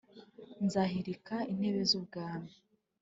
Nzahirika 0.65 1.35
intebe 1.51 1.81
z’ubwami 1.91 2.53